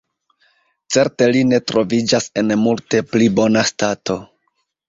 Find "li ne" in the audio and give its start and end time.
1.35-1.59